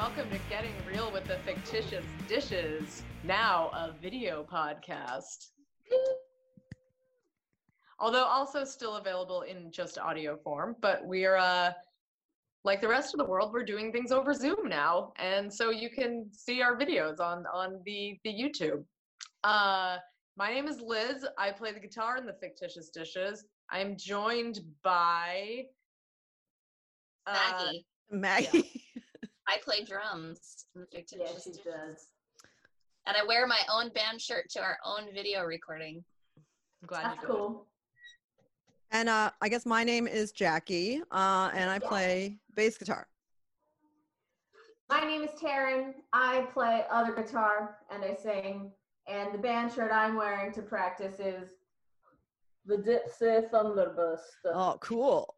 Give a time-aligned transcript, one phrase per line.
[0.00, 5.48] welcome to Getting Real with the Fictitious Dishes, now a video podcast.
[7.98, 11.72] Although also still available in just audio form, but we're uh
[12.64, 15.90] like the rest of the world, we're doing things over Zoom now, and so you
[15.90, 18.82] can see our videos on on the the YouTube.
[19.44, 19.98] Uh,
[20.34, 21.26] my name is Liz.
[21.36, 23.44] I play the guitar in the Fictitious Dishes.
[23.70, 25.64] I'm joined by
[27.26, 27.86] uh, Maggie.
[28.10, 28.80] Maggie.
[29.50, 31.44] I play drums in the fictitious.
[31.44, 32.06] Yeah, she does.
[33.06, 36.04] And I wear my own band shirt to our own video recording.
[36.36, 37.66] I'm glad That's you did cool.
[38.92, 43.08] and uh, I guess my name is Jackie, uh, and I play bass guitar.
[44.88, 45.94] My name is Taryn.
[46.12, 48.70] I play other guitar and I sing.
[49.08, 51.50] And the band shirt I'm wearing to practice is
[52.66, 54.46] the Dipsy Thunderburst.
[54.46, 55.34] Oh, cool.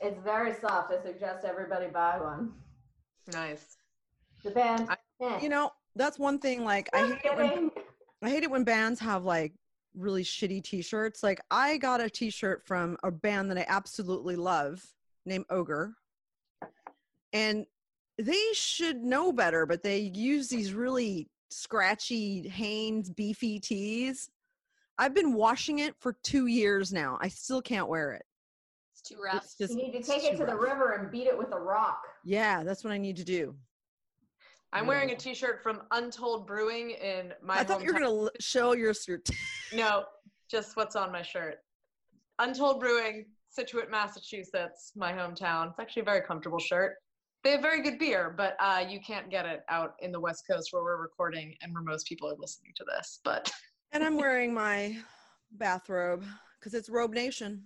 [0.00, 0.92] It's very soft.
[0.92, 2.52] I suggest everybody buy one.
[3.32, 3.76] Nice.
[4.42, 4.88] The band.
[4.88, 5.38] I-.
[5.40, 6.64] You know, that's one thing.
[6.64, 7.70] Like, I hate it when.
[8.22, 9.52] I hate it when bands have like
[9.94, 11.22] really shitty T-shirts.
[11.22, 14.84] Like, I got a T-shirt from a band that I absolutely love
[15.24, 15.94] named Ogre,
[17.32, 17.66] and
[18.18, 24.30] they should know better, but they use these really scratchy Hanes beefy tees.
[24.98, 27.18] I've been washing it for two years now.
[27.20, 28.24] I still can't wear it.
[29.06, 29.44] It's too rough.
[29.44, 31.52] It's just You need to take it too to the river and beat it with
[31.52, 32.00] a rock.
[32.24, 33.54] Yeah, that's what I need to do.
[34.72, 37.58] I'm wearing a T-shirt from Untold Brewing in my.
[37.58, 39.28] I thought you were gonna show your shirt.
[39.74, 40.04] No,
[40.48, 41.56] just what's on my shirt.
[42.38, 45.70] Untold Brewing, Scituate, Massachusetts, my hometown.
[45.70, 46.96] It's actually a very comfortable shirt.
[47.42, 50.44] They have very good beer, but uh, you can't get it out in the West
[50.48, 53.20] Coast where we're recording and where most people are listening to this.
[53.24, 53.50] But
[53.92, 54.98] and I'm wearing my
[55.52, 56.24] bathrobe
[56.60, 57.64] because it's Robe Nation.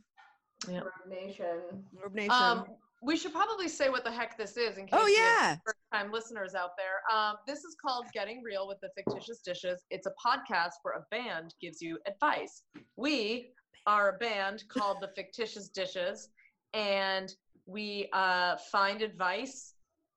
[0.69, 0.80] Yeah.
[0.80, 1.61] Rogue Nation.
[2.03, 2.30] Robe Nation.
[2.33, 2.64] um,
[3.03, 5.56] we should probably say what the heck this is in case oh yeah.
[5.64, 7.00] first-time listeners out there.
[7.16, 9.84] Um, this is called Getting Real with the Fictitious Dishes.
[9.91, 12.62] It's a podcast where a band gives you advice.
[12.97, 13.53] We
[13.87, 16.28] are a band called the Fictitious Dishes,
[16.75, 17.32] and
[17.65, 19.75] we uh, find advice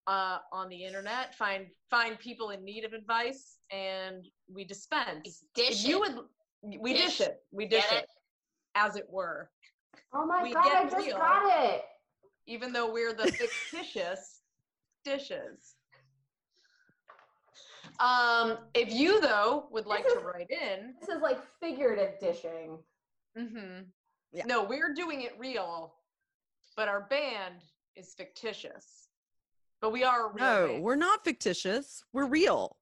[0.08, 5.46] uh, on the internet, find find people in need of advice, and we dispense.
[5.56, 6.18] Dish if you would,
[6.80, 7.18] we Dish.
[7.18, 7.44] dish it.
[7.52, 8.10] We dish Get it,
[8.76, 9.50] as it were.
[10.14, 11.18] Oh my We god, get I just real.
[11.18, 11.84] got it.
[12.48, 13.32] Even though we're the
[13.72, 14.42] fictitious
[15.06, 15.76] dishes.
[18.00, 22.78] Um, if you though would like This to write in, This is like figurative dishing.
[23.38, 23.82] Mm-hmm.
[24.32, 24.46] Yeah.
[24.46, 25.94] no, we're doing it real,
[26.76, 27.56] but our band
[27.96, 29.08] is fictitious.
[29.80, 30.84] But we are real No, band.
[30.84, 32.04] we're not fictitious.
[32.14, 32.78] We're real.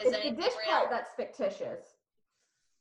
[0.00, 0.52] It's the dish real?
[0.70, 1.80] part that's fictitious.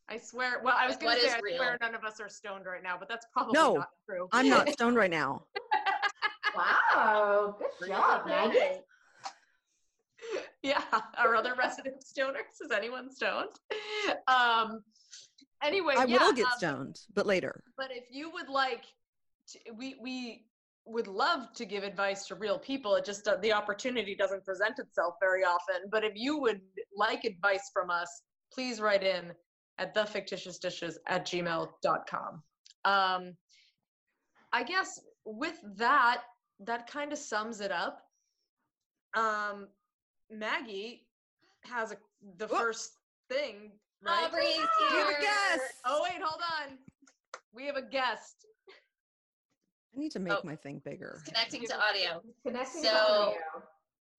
[0.09, 0.61] I swear.
[0.63, 2.83] Well, I was going to say is I swear none of us are stoned right
[2.83, 4.27] now, but that's probably No, not true.
[4.31, 5.45] I'm not stoned right now.
[6.55, 8.81] Wow, good job, Maggie.
[10.63, 10.81] yeah,
[11.17, 12.61] our other resident stoners.
[12.61, 13.49] Is anyone stoned?
[14.27, 14.81] Um.
[15.63, 17.63] Anyway, I yeah, will get um, stoned, but later.
[17.77, 18.83] but if you would like
[19.49, 20.45] to, we we
[20.85, 24.77] would love to give advice to real people it just uh, the opportunity doesn't present
[24.77, 26.61] itself very often but if you would
[26.95, 28.21] like advice from us
[28.53, 29.31] please write in
[29.77, 32.41] at thefictitiousdishes at gmail.com
[32.85, 33.33] um
[34.53, 36.21] i guess with that
[36.59, 38.01] that kind of sums it up
[39.15, 39.67] um
[40.31, 41.05] maggie
[41.63, 41.97] has a
[42.37, 42.59] the Whoop.
[42.59, 42.91] first
[43.29, 43.71] thing
[44.05, 44.25] right?
[44.27, 44.57] Aubrey's
[44.91, 45.61] We have a guest.
[45.85, 46.77] Oh wait, hold on.
[47.53, 48.45] We have a guest.
[49.95, 50.41] I need to make Oh.
[50.43, 51.21] my thing bigger.
[51.25, 52.21] Connecting to audio.
[52.45, 53.37] Connecting to audio.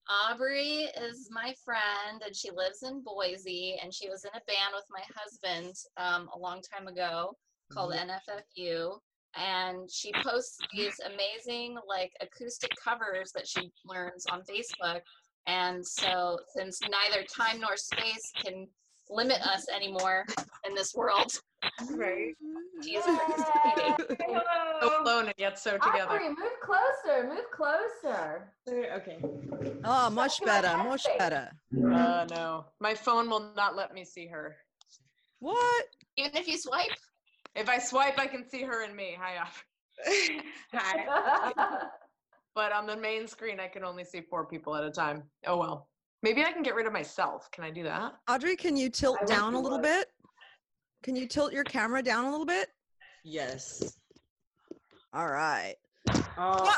[0.09, 4.73] Aubrey is my friend, and she lives in Boise, and she was in a band
[4.75, 7.37] with my husband um, a long time ago
[7.73, 8.99] called NFFU.
[9.35, 15.01] And she posts these amazing, like, acoustic covers that she learns on Facebook.
[15.47, 18.67] And so, since neither time nor space can
[19.11, 20.25] limit us anymore
[20.67, 21.33] in this world,
[21.91, 22.35] Right.
[22.83, 23.95] she is participating.
[24.81, 26.11] So alone and yet so together.
[26.11, 28.53] Aubrey, move closer, move closer.
[28.69, 29.19] Okay.
[29.85, 31.51] Oh, much better, much better.
[31.75, 32.67] Uh no.
[32.81, 34.57] My phone will not let me see her.
[35.39, 35.85] What?
[36.17, 36.91] Even if you swipe,
[37.55, 39.17] If I swipe I can see her and me.
[39.21, 40.43] Hi Aubrey.
[40.75, 41.87] Hi.
[42.55, 45.23] But on the main screen I can only see four people at a time.
[45.47, 45.89] Oh well.
[46.23, 47.51] Maybe I can get rid of myself.
[47.51, 48.15] Can I do that?
[48.29, 49.85] Audrey, can you tilt I down a little would.
[49.85, 50.09] bit?
[51.03, 52.69] Can you tilt your camera down a little bit?
[53.25, 53.99] Yes.
[55.13, 55.77] All right.
[56.39, 56.75] Oh,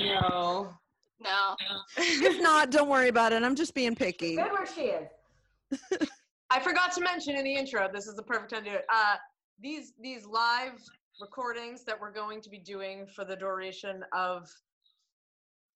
[0.00, 0.74] no.
[1.20, 1.56] no.
[1.96, 3.42] If not, don't worry about it.
[3.42, 4.36] I'm just being picky.
[4.36, 6.08] Good where she is.
[6.50, 8.84] I forgot to mention in the intro, this is the perfect time to do it.
[8.92, 9.16] Uh,
[9.60, 10.80] these these live
[11.20, 14.48] recordings that we're going to be doing for the duration of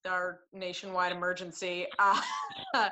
[0.07, 2.21] our nationwide emergency, uh,
[2.75, 2.89] uh,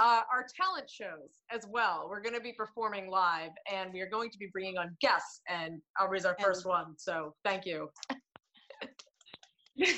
[0.00, 2.06] our talent shows as well.
[2.08, 5.40] We're going to be performing live, and we are going to be bringing on guests.
[5.48, 7.90] And Aubrey's our first one, so thank you.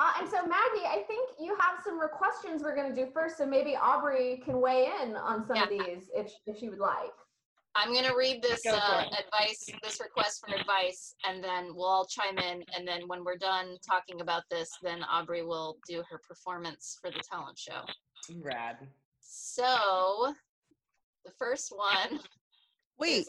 [0.00, 3.10] Uh, and so Maggie, I think you have some re- questions we're going to do
[3.12, 6.78] first, so maybe Aubrey can weigh in on some of these if if she would
[6.78, 7.12] like.
[7.76, 12.06] I'm gonna read this Go uh, advice, this request for advice, and then we'll all
[12.06, 12.64] chime in.
[12.76, 17.10] And then when we're done talking about this, then Aubrey will do her performance for
[17.10, 17.82] the talent show.
[18.42, 18.76] Rad.
[19.20, 20.34] So,
[21.24, 22.20] the first one.
[22.98, 23.26] Wait.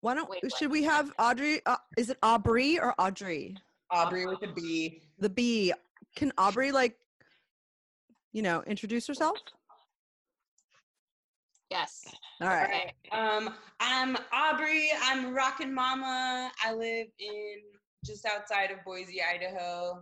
[0.00, 0.56] Why don't Wait, what?
[0.56, 1.60] should we have Audrey?
[1.66, 3.56] Uh, is it Aubrey or Audrey?
[3.90, 5.02] Aubrey with a B.
[5.18, 5.72] The B.
[6.14, 6.96] Can Aubrey like,
[8.32, 9.36] you know, introduce herself?
[11.70, 12.04] Yes.
[12.40, 12.92] All right.
[13.12, 13.20] Okay.
[13.20, 14.90] Um, I'm Aubrey.
[15.02, 16.50] I'm rockin' mama.
[16.64, 17.56] I live in
[18.04, 20.00] just outside of Boise, Idaho,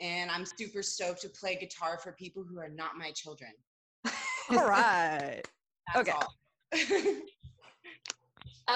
[0.00, 3.50] and I'm super stoked to play guitar for people who are not my children.
[4.50, 5.42] All right.
[5.96, 6.12] Okay.
[6.12, 6.34] all.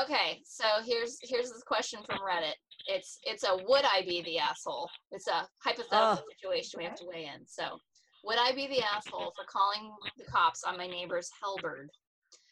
[0.05, 0.43] Okay.
[0.45, 2.53] So here's here's this question from Reddit.
[2.89, 4.87] It's it's a would I be the asshole?
[5.13, 6.23] It's a hypothetical Oh.
[6.43, 7.47] situation we have to weigh in.
[7.47, 7.79] So,
[8.25, 11.87] would I be the asshole for calling the cops on my neighbor's Hellbird?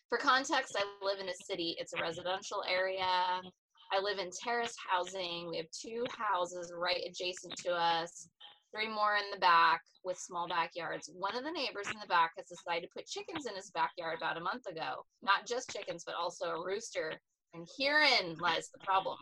[0.08, 1.74] For context, I live in a city.
[1.80, 3.04] It's a residential area.
[3.04, 5.48] I live in terrace housing.
[5.50, 8.28] We have two houses right adjacent to us,
[8.72, 11.10] three more in the back with small backyards.
[11.12, 14.18] One of the neighbors in the back has decided to put chickens in his backyard
[14.18, 15.04] about a month ago.
[15.22, 17.12] Not just chickens, but also a rooster.
[17.54, 19.18] And herein lies the problem.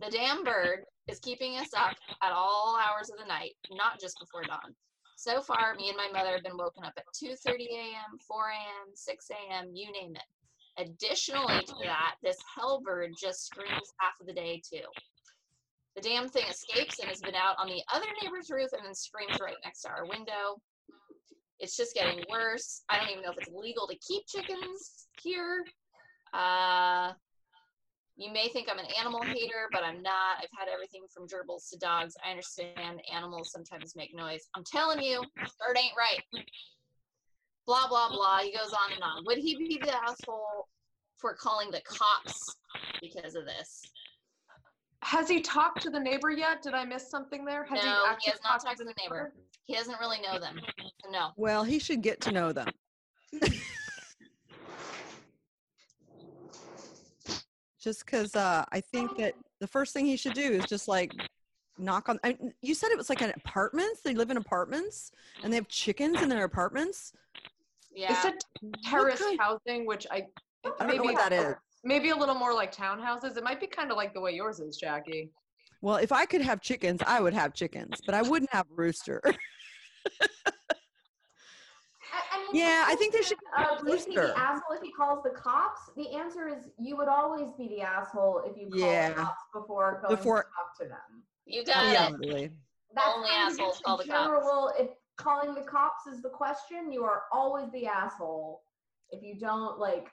[0.00, 4.18] The damn bird is keeping us up at all hours of the night, not just
[4.18, 4.74] before dawn.
[5.18, 8.94] So far, me and my mother have been woken up at 2:30 a.m., 4 a.m.,
[8.94, 10.22] 6 a.m., you name it.
[10.80, 14.86] Additionally to that, this hellbird just screams half of the day too.
[15.96, 18.94] The damn thing escapes and has been out on the other neighbor's roof and then
[18.94, 20.62] screams right next to our window.
[21.58, 22.84] It's just getting worse.
[22.88, 25.64] I don't even know if it's legal to keep chickens here.
[26.32, 27.10] Uh,
[28.18, 30.38] you may think I'm an animal hater, but I'm not.
[30.38, 32.16] I've had everything from gerbils to dogs.
[32.26, 34.48] I understand animals sometimes make noise.
[34.56, 36.44] I'm telling you, bird ain't right.
[37.64, 38.38] Blah, blah, blah.
[38.38, 39.24] He goes on and on.
[39.24, 40.66] Would he be the asshole
[41.16, 42.56] for calling the cops
[43.00, 43.82] because of this?
[45.02, 46.60] Has he talked to the neighbor yet?
[46.60, 47.62] Did I miss something there?
[47.64, 49.32] Has No, he actually has not talked to the neighbor.
[49.66, 50.58] He doesn't really know them.
[51.08, 51.30] No.
[51.36, 52.68] Well, he should get to know them.
[57.80, 61.12] just because uh, I think that the first thing he should do is just like
[61.78, 62.18] knock on.
[62.24, 64.00] I, you said it was like an apartments.
[64.02, 67.12] They live in apartments and they have chickens in their apartments.
[67.94, 68.12] Yeah.
[68.12, 70.26] It's a terrace kind- housing, which I
[70.64, 71.54] I don't know maybe what that is.
[71.84, 73.36] maybe a little more like townhouses.
[73.36, 75.30] It might be kind of like the way yours is, Jackie.
[75.80, 79.22] Well, if I could have chickens, I would have chickens, but I wouldn't have rooster.
[82.48, 84.26] I, I mean, Yeah, I think they question should of Is he rooster.
[84.28, 85.80] the asshole if he calls the cops?
[85.96, 89.08] The answer is you would always be the asshole if you call Yeah.
[89.10, 91.24] the cops before going Before- to talk to them.
[91.44, 91.88] You got it.
[91.90, 92.50] Reality.
[92.94, 94.24] That's Only kind of assholes call a the cops.
[94.24, 98.62] general, If calling the cops is the question, you are always the asshole
[99.10, 100.08] if you don't like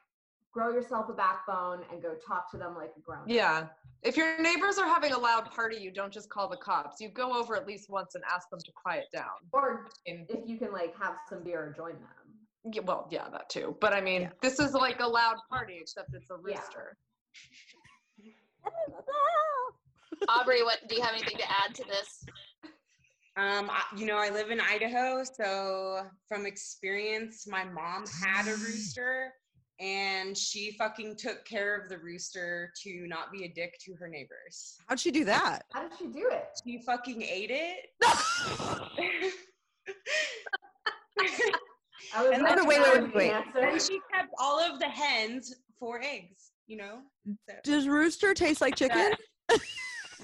[0.52, 3.27] grow yourself a backbone and go talk to them like a grown.
[3.27, 3.68] Yeah.
[4.04, 7.01] If your neighbors are having a loud party, you don't just call the cops.
[7.01, 9.32] You go over at least once and ask them to quiet down.
[9.51, 12.25] Or if you can like have some beer and join them.
[12.72, 13.77] Yeah, well, yeah, that too.
[13.79, 14.29] But I mean, Yeah.
[14.41, 16.55] this is like a loud party, except it's a Yeah.
[16.60, 16.98] rooster.
[20.29, 22.25] Aubrey, what do you have anything to add to this?
[23.38, 28.55] Um, I, you know, I live in Idaho, so from experience, my mom had a
[28.55, 29.34] rooster,
[29.79, 34.07] and she fucking took care of the rooster to not be a dick to her
[34.07, 34.77] neighbors.
[34.88, 35.65] How'd she do that?
[35.74, 36.45] How did she do it?
[36.65, 37.89] She fucking ate it.
[42.15, 43.63] I was And like, then- wait, that wait, wait.
[43.74, 46.51] and she kept all of the hens for eggs.
[46.67, 47.00] You know.
[47.50, 49.13] So- Does rooster taste like chicken?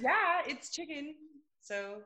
[0.01, 1.15] yeah, it's chicken.
[1.61, 1.97] So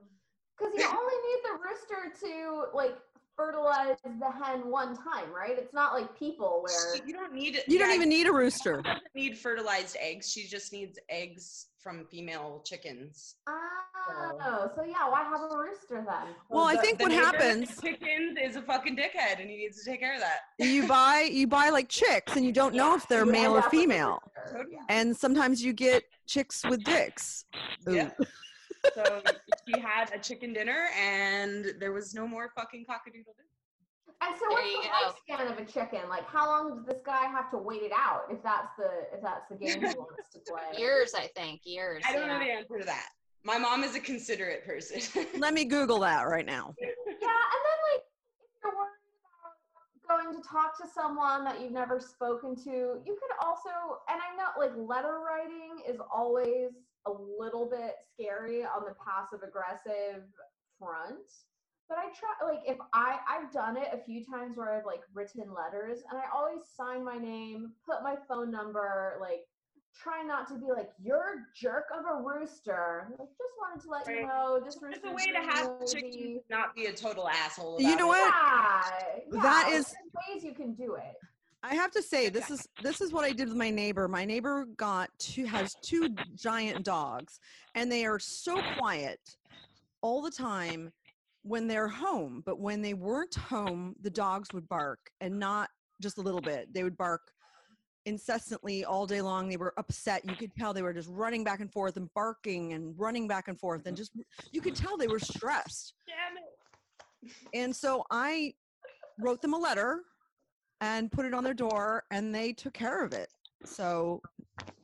[0.58, 2.96] Because you only need the rooster to like
[3.38, 5.58] fertilize the hen one time, right?
[5.58, 8.82] It's not like people where you don't need You don't even need a rooster.
[8.84, 10.32] She doesn't need fertilized eggs.
[10.32, 13.36] She just needs eggs from female chickens.
[13.48, 16.34] Oh, so yeah, why have a rooster then?
[16.50, 19.84] Well, I The- think the what happens, Chickens is a fucking dickhead, and he needs
[19.84, 20.40] to take care of that.
[20.58, 23.66] you buy you buy like chicks, and you don't know if they're male or up
[23.66, 24.20] with a female.
[24.52, 24.78] Totally.
[24.90, 27.46] And sometimes you get chicks with dicks.
[27.88, 27.96] Ooh.
[27.96, 28.10] Yeah.
[28.94, 29.22] so
[29.68, 33.44] she had a chicken dinner, and there was no more fucking cockadoodle doo.
[34.22, 35.44] And so There what's you the go.
[35.46, 36.08] lifespan of a chicken?
[36.10, 39.22] Like how long does this guy have to wait it out if that's the if
[39.22, 40.80] that's the game he wants to play?
[40.80, 41.62] Years, I think.
[41.66, 42.04] Years.
[42.08, 43.10] I don't know the answer to that.
[43.44, 45.02] My mom is a considerate person.
[45.38, 46.74] Let me Google that right now.
[47.08, 48.04] Yeah, and then like
[48.40, 48.92] if you're worried
[50.06, 52.70] about going to talk to someone that you've never spoken to,
[53.06, 53.70] you could also
[54.10, 56.70] and I know like letter writing is always
[57.06, 60.24] a little bit scary on the passive aggressive
[60.80, 61.26] front.
[61.88, 65.02] But I try like if I I've done it a few times where I've like
[65.14, 69.42] written letters and I always sign my name, put my phone number, like
[70.02, 73.08] try not to be like you're a jerk of a rooster.
[73.12, 76.76] Like, just wanted to let you know this It's a way to have chickens not
[76.76, 77.78] be a total asshole.
[77.80, 78.18] You know it.
[78.18, 78.34] what?
[79.32, 81.14] Yeah, yeah, is- there's ways you can do it.
[81.68, 84.08] I have to say this is this is what I did with my neighbor.
[84.08, 87.40] My neighbor got two has two giant dogs
[87.74, 89.20] and they are so quiet
[90.02, 90.92] all the time
[91.42, 95.70] when they're home, but when they weren't home, the dogs would bark and not
[96.02, 96.72] just a little bit.
[96.72, 97.22] They would bark
[98.06, 99.50] incessantly all day long.
[99.50, 100.24] They were upset.
[100.30, 103.48] You could tell they were just running back and forth and barking and running back
[103.48, 104.12] and forth and just
[104.52, 105.96] you could tell they were stressed.
[106.06, 107.34] Damn it.
[107.56, 108.54] And so I
[109.20, 110.02] wrote them a letter
[110.82, 113.30] and put it on their door and they took care of it.
[113.66, 114.22] So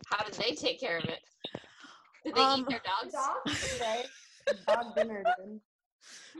[0.07, 1.19] How did they take care of it?
[2.25, 3.13] Did they Um, eat their dogs?
[3.13, 3.79] Dogs?
[3.81, 4.05] Right?
[4.67, 5.59] Dog dinner, dude.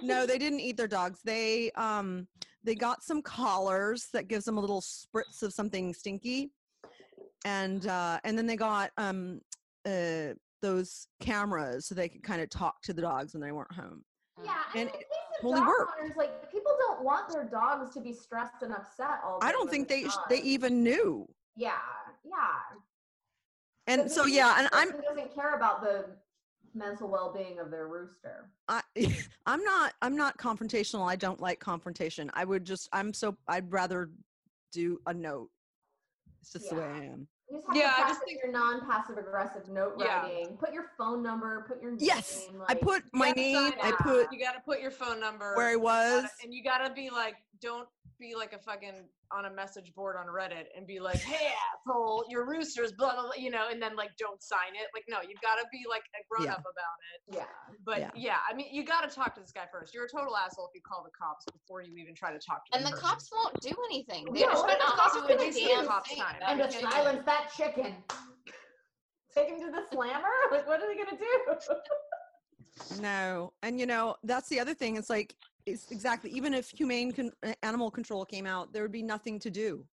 [0.02, 1.20] no, they didn't eat their dogs.
[1.24, 2.28] They um
[2.64, 6.52] they got some collars that gives them a little spritz of something stinky.
[7.46, 9.42] And uh and then they got um
[9.86, 13.72] uh those cameras so they could kind of talk to the dogs when they weren't
[13.74, 14.04] home.
[14.44, 15.08] Yeah, And and, in it
[15.42, 18.74] case of totally dog owners, like people don't want their dogs to be stressed and
[18.74, 19.40] upset all.
[19.42, 21.28] I don't think they sh- they even knew.
[21.56, 21.72] Yeah,
[22.24, 22.78] yeah.
[23.88, 26.06] And But so yeah, and I'm doesn't care about the
[26.74, 28.50] mental well-being of their rooster.
[28.68, 28.82] I
[29.46, 31.10] I'm not I'm not confrontational.
[31.10, 32.30] I don't like confrontation.
[32.34, 34.12] I would just I'm so I'd rather
[34.72, 35.50] do a note.
[36.42, 37.28] It's just the way I am.
[37.52, 40.22] You just have Yeah, I to just practice think- your non-passive aggressive note Yeah.
[40.22, 40.58] writing.
[40.58, 41.66] Put your phone number.
[41.68, 42.64] Put your Yes, name.
[42.70, 43.74] I put my name.
[43.84, 46.32] I put You got to put your phone number where I you gotta- was.
[46.44, 47.90] and you got to be like, don't
[48.20, 52.26] be like a fucking on a message board on Reddit and be like, hey asshole,
[52.30, 54.88] your rooster's blah blah blah, you know, and then like don't sign it.
[54.94, 56.54] Like no, you've got to be like a grown Yeah.
[56.54, 57.36] up about it.
[57.38, 57.46] Yeah.
[57.86, 58.10] But Yeah.
[58.16, 58.38] yeah.
[58.50, 59.94] I mean, you got to talk to this guy first.
[59.94, 62.66] You're a total asshole if you call the cops before you even try to talk
[62.72, 63.10] to And the the person.
[63.10, 64.26] cops won't do anything.
[64.34, 65.60] They Yeah, just what will are the not cops do a gonna do?
[65.68, 66.36] damn Cops time.
[66.46, 66.72] And it.
[66.72, 67.96] to can't- silence that chicken.
[69.34, 70.28] Take him to the slammer?
[70.52, 71.74] Like, what are they gonna do?
[73.02, 74.96] No, and you know that's the other thing.
[74.96, 78.92] It's like it's exactly even if humane con- uh, animal control came out, there would
[78.92, 79.86] be nothing to do.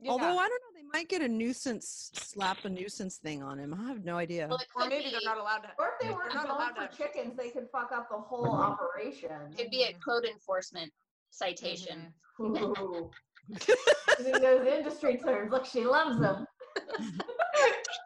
[0.00, 0.10] Yeah.
[0.10, 3.72] Although I don't know, they might get a nuisance slap a nuisance thing on him.
[3.74, 4.46] I have no idea.
[4.48, 5.68] Well, or maybe be, they're not allowed to.
[5.78, 8.08] Or if they They're weren't not going allowed for to- chickens, they could fuck up
[8.10, 9.30] the whole operation.
[9.56, 10.92] it'd be a code enforcement
[11.30, 12.12] citation.
[12.40, 13.10] Ooh.
[14.18, 15.50] Using those industry terms.
[15.52, 16.46] Look, she loves them.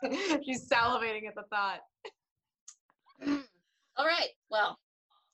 [0.44, 1.80] She's salivating at the thought.
[3.96, 4.28] All right.
[4.50, 4.78] Well,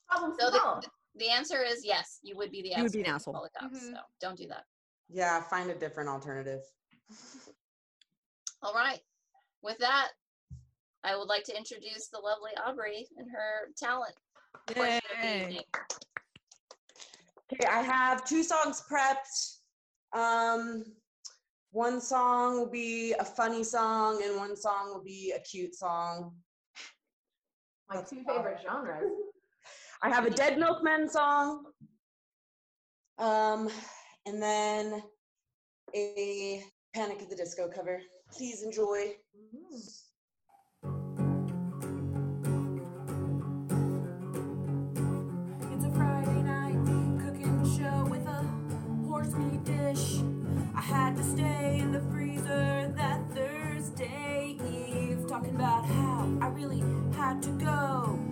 [0.09, 0.87] Problem So the- solved.
[1.15, 2.19] The answer is yes.
[2.23, 2.83] You would be the You asshole.
[2.83, 3.33] would be an asshole.
[3.33, 3.93] call the cops, Mhm.
[3.93, 4.65] So don't do that.
[5.09, 6.61] Yeah, find a different alternative.
[8.61, 8.99] All right.
[9.61, 10.11] With that,
[11.03, 14.15] I would like to introduce the lovely Aubrey and her talent.
[14.67, 15.43] portion Yay.
[15.43, 15.63] evening.
[17.53, 19.59] Okay, I have two songs prepped.
[20.13, 20.95] Um,
[21.71, 26.35] one song will be a funny song, and one song will be a cute song.
[27.89, 29.11] My two favorite genres.
[30.01, 31.65] I have a Dead Milkmen song,
[33.17, 33.69] um,
[34.25, 35.01] and then
[35.95, 38.01] a Panic at the Disco cover.
[38.31, 39.15] Please enjoy.
[39.35, 40.01] Mm.
[45.73, 46.77] It's a Friday night
[47.23, 48.43] cooking show with a
[49.07, 50.21] horse meat dish.
[50.75, 56.83] I had to stay in the freezer that Thursday Eve, talking about how I really
[57.15, 58.24] had to go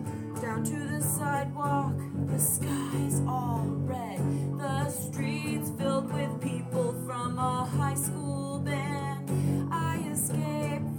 [0.66, 1.94] to the sidewalk.
[2.28, 4.20] The sky's all red,
[4.58, 9.30] the streets filled with people from a high school band.
[9.74, 10.93] I escaped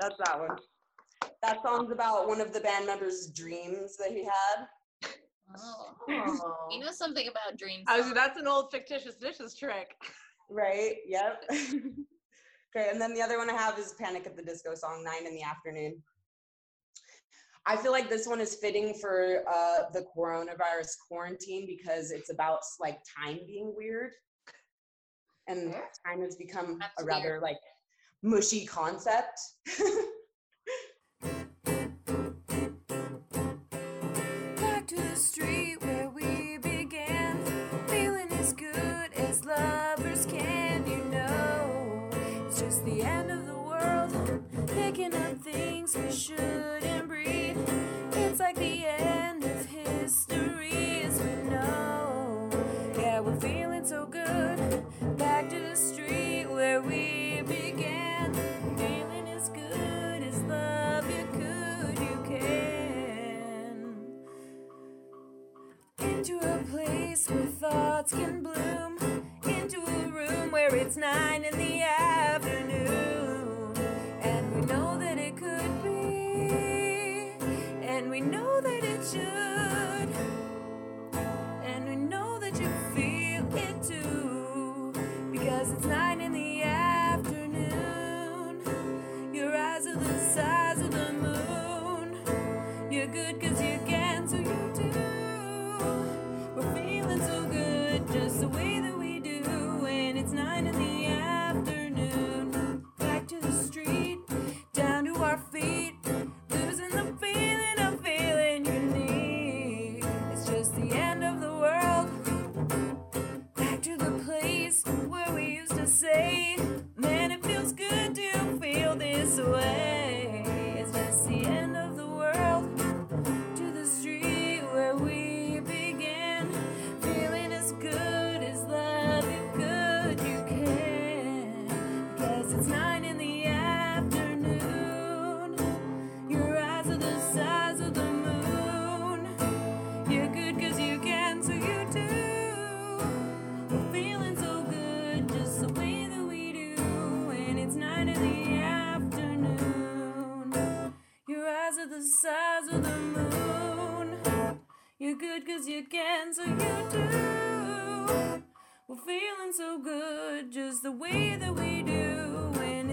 [0.00, 0.56] that's that one.
[1.42, 4.66] That song's about one of the band members' dreams that he had.
[5.56, 6.68] Oh.
[6.70, 7.84] You know something about dreams.
[7.86, 9.96] I was, that's an old fictitious dishes trick.
[10.48, 10.96] Right.
[11.06, 11.44] Yep.
[11.50, 15.26] okay, and then the other one I have is Panic at the Disco song, Nine
[15.26, 16.02] in the Afternoon.
[17.66, 22.60] I feel like this one is fitting for uh, the coronavirus quarantine because it's about
[22.80, 24.12] like time being weird,
[25.46, 25.88] and Fair.
[26.06, 27.58] time has become That's a rather like
[28.22, 29.40] mushy concept.
[34.56, 37.38] Back to the street where we began.
[37.88, 42.10] Feeling as good as lovers can, you know.
[42.46, 44.12] It's just the end of the world.
[44.68, 46.89] Picking up things we shouldn't
[66.20, 68.98] into a place where thoughts can bloom,
[69.44, 73.74] into a room where it's nine in the afternoon,
[74.20, 77.32] and we know that it could be,
[77.82, 79.59] and we know that it should,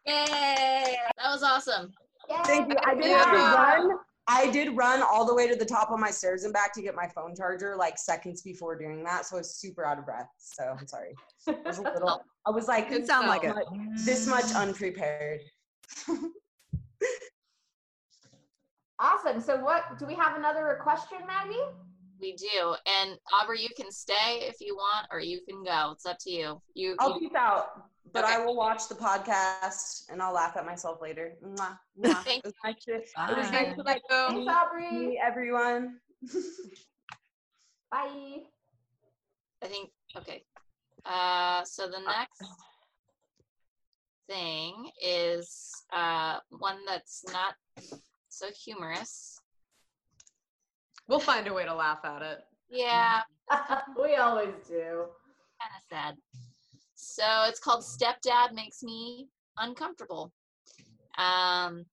[0.06, 0.98] Yay!
[1.18, 1.92] That was awesome.
[2.46, 2.76] Thank you.
[2.86, 3.98] I did have to run.
[4.28, 6.84] I did run all the way to the top of my stairs and back to
[6.84, 9.26] get my phone charger like seconds before doing that.
[9.26, 10.30] So I was super out of breath.
[10.38, 11.16] So I'm sorry.
[11.48, 13.56] I was a little, I was like, Didn't sound like it.
[14.06, 15.42] this much unprepared.
[19.00, 19.42] Awesome.
[19.42, 21.60] So what do we have another question, Maggie?
[22.20, 22.76] We do.
[23.02, 25.92] And Aubrey, you can stay if you want, or you can go.
[25.92, 26.62] It's up to you.
[26.74, 30.66] You, I'll you peace out, but I will watch the podcast and I'll laugh at
[30.66, 31.34] myself later.
[31.44, 32.14] Mwah, mwah.
[32.24, 33.52] Thank It was nice to, it was Bye.
[33.52, 34.92] nice to like Thanks, Aubrey.
[35.08, 35.96] meet everyone.
[37.92, 38.44] Bye.
[39.64, 40.44] I think okay.
[41.06, 42.42] Uh, so the next
[44.30, 47.56] thing is uh, one that's not
[48.30, 49.33] so humorous.
[51.08, 52.40] We'll find a way to laugh at it.
[52.70, 53.22] Yeah,
[54.02, 55.06] we always do.
[55.60, 56.16] kind of sad.
[56.96, 60.32] So it's called Stepdad Makes Me Uncomfortable.
[61.18, 61.86] Um,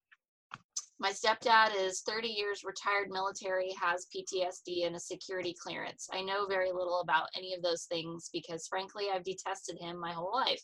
[1.00, 6.06] my stepdad is 30 years retired military, has PTSD and a security clearance.
[6.12, 10.12] I know very little about any of those things because, frankly, I've detested him my
[10.12, 10.62] whole life.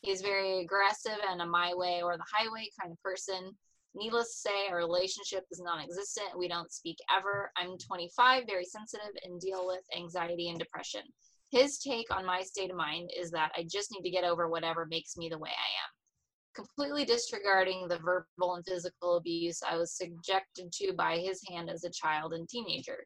[0.00, 3.54] He's very aggressive and a my way or the highway kind of person.
[3.96, 6.36] Needless to say, our relationship is non existent.
[6.36, 7.52] We don't speak ever.
[7.56, 11.02] I'm 25, very sensitive, and deal with anxiety and depression.
[11.50, 14.48] His take on my state of mind is that I just need to get over
[14.48, 16.64] whatever makes me the way I am.
[16.64, 21.84] Completely disregarding the verbal and physical abuse I was subjected to by his hand as
[21.84, 23.04] a child and teenager.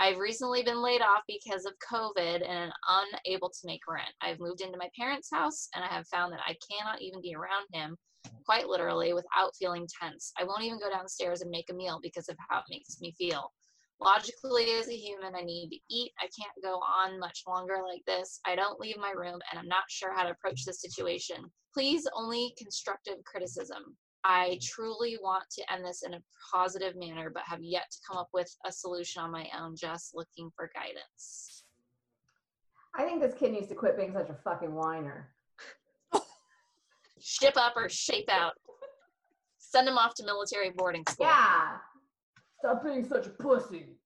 [0.00, 4.08] I've recently been laid off because of COVID and unable to make rent.
[4.22, 7.34] I've moved into my parents' house and I have found that I cannot even be
[7.34, 7.98] around him,
[8.46, 10.32] quite literally, without feeling tense.
[10.40, 13.14] I won't even go downstairs and make a meal because of how it makes me
[13.18, 13.52] feel.
[14.00, 16.12] Logically, as a human, I need to eat.
[16.18, 18.40] I can't go on much longer like this.
[18.46, 21.44] I don't leave my room and I'm not sure how to approach this situation.
[21.74, 23.98] Please, only constructive criticism.
[24.24, 28.18] I truly want to end this in a positive manner, but have yet to come
[28.18, 31.64] up with a solution on my own, just looking for guidance.
[32.94, 35.30] I think this kid needs to quit being such a fucking whiner.
[37.20, 38.52] Ship up or shape out.
[39.58, 41.26] Send him off to military boarding school.
[41.26, 41.76] Yeah.
[42.58, 43.96] Stop being such a pussy.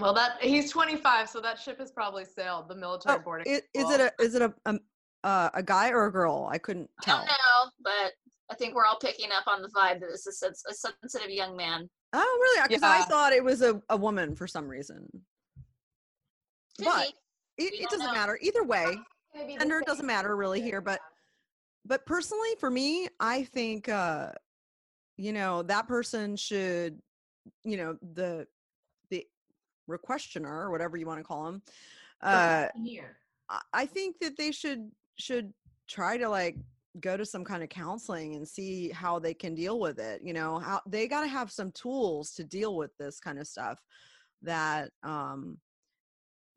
[0.00, 2.68] Well, that he's 25, so that ship has probably sailed.
[2.68, 3.52] The military Oh, boarding.
[3.54, 3.90] i- is school.
[3.92, 4.80] it a is it a um,
[5.22, 6.48] uh, a guy or a girl?
[6.50, 7.16] I couldn't tell.
[7.18, 8.12] I don't know, but
[8.54, 11.30] I think we're all picking up on the vibe that this is a, a sensitive
[11.30, 11.90] young man.
[12.12, 12.68] Oh, really?
[12.68, 15.08] Because I thought it was a, a woman for some reason.
[16.78, 17.12] Could But
[17.58, 17.64] be.
[17.64, 18.12] it, it doesn't know.
[18.12, 18.84] matter either way.
[19.34, 21.00] Gonna be the Gender doesn't matter really here, but
[21.84, 24.30] but personally for me, I think uh,
[25.16, 27.00] you know that person should,
[27.64, 28.46] you know the
[29.10, 29.26] the
[29.90, 31.62] requestioner or whatever you want to call them.
[32.22, 33.16] Uh, here.
[33.48, 35.52] I- I think that they should should
[35.88, 36.56] try to like
[37.00, 40.20] go to some kind of counseling and see how they can deal with it.
[40.22, 43.46] You know, how they got to have some tools to deal with this kind of
[43.46, 43.80] stuff.
[44.42, 45.58] That um,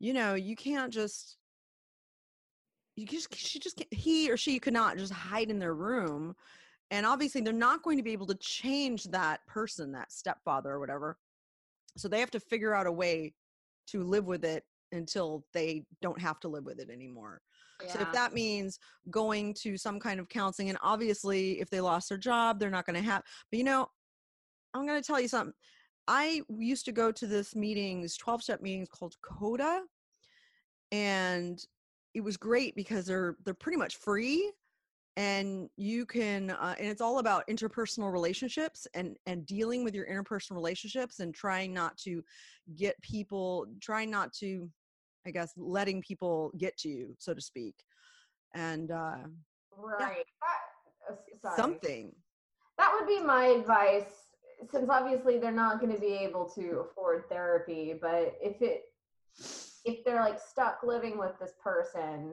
[0.00, 1.36] you know, you can't just
[2.96, 6.34] you just she just he or she could not just hide in their room.
[6.90, 10.80] And obviously, they're not going to be able to change that person, that stepfather or
[10.80, 11.18] whatever.
[11.96, 13.34] So they have to figure out a way
[13.88, 17.40] to live with it until they don't have to live with it anymore.
[17.86, 18.78] So if that means
[19.10, 22.86] going to some kind of counseling, and obviously if they lost their job, they're not
[22.86, 23.22] going to have.
[23.50, 23.88] But you know,
[24.74, 25.54] I'm going to tell you something.
[26.08, 29.82] I used to go to this meetings, 12 step meetings called CODA,
[30.90, 31.62] and
[32.14, 34.50] it was great because they're they're pretty much free
[35.18, 40.06] and you can uh, and it's all about interpersonal relationships and and dealing with your
[40.06, 42.22] interpersonal relationships and trying not to
[42.76, 44.70] get people trying not to
[45.28, 47.74] i guess letting people get to you so to speak
[48.54, 49.18] and uh
[49.78, 50.24] Right.
[50.40, 51.56] That, uh, sorry.
[51.56, 52.12] something
[52.76, 54.28] That would be my advice,
[54.70, 57.94] since obviously they're not going to be able to afford therapy.
[58.00, 58.84] But if it,
[59.84, 62.32] if they're like stuck living with this person,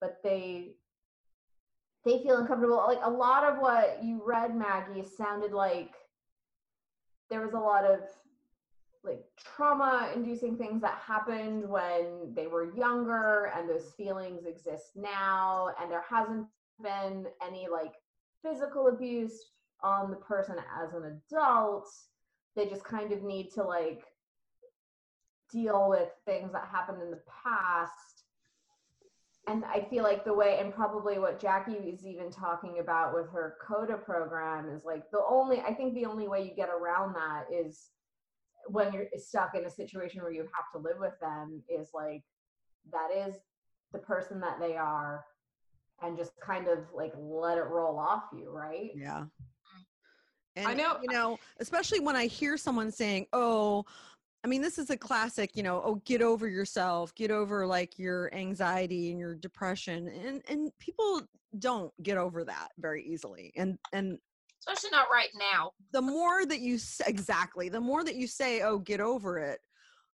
[0.00, 0.72] but they,
[2.04, 2.84] they feel uncomfortable.
[2.86, 5.94] Like a lot of what you read, Maggie, sounded like
[7.30, 8.00] there was a lot of
[9.06, 15.70] like trauma inducing things that happened when they were younger and those feelings exist now
[15.80, 16.46] and there hasn't
[16.82, 17.94] been any like
[18.42, 19.50] physical abuse
[19.82, 21.88] on the person as an adult.
[22.54, 24.04] They just kind of need to like
[25.50, 28.24] deal with things that happened in the past.
[29.48, 33.30] And i feel like the way and probably what jackie is even talking about with
[33.30, 37.14] her coda program is like the only i think the only way you get around
[37.14, 37.90] that is
[38.68, 42.22] when you're stuck in a situation where you have to live with them is like
[42.92, 43.34] that is
[43.92, 45.24] the person that they are
[46.02, 48.90] and just kind of like let it roll off you right?
[48.94, 49.24] Yeah.
[50.56, 53.84] I know- you know especially when i hear someone saying oh
[54.42, 57.98] i mean this is a classic you know oh get over yourself get over like
[57.98, 61.20] your anxiety and your depression and and people
[61.58, 64.18] don't get over that very easily and and
[64.66, 65.70] Especially not right now.
[65.92, 69.60] the more that you s- exactly the more that you say oh get over it